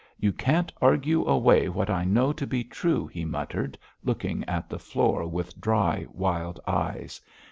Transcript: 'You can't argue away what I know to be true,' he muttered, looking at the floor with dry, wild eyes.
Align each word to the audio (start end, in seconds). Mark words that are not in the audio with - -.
'You 0.17 0.33
can't 0.33 0.73
argue 0.81 1.23
away 1.27 1.69
what 1.69 1.91
I 1.91 2.05
know 2.05 2.33
to 2.33 2.47
be 2.47 2.63
true,' 2.63 3.05
he 3.05 3.23
muttered, 3.23 3.77
looking 4.03 4.43
at 4.45 4.67
the 4.67 4.79
floor 4.79 5.27
with 5.27 5.61
dry, 5.61 6.07
wild 6.11 6.59
eyes. 6.65 7.21